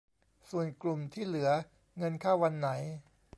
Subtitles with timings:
[0.49, 1.49] ส่วนกลุ่มที่เหลือ
[1.97, 2.69] เงินเข้าวันไหน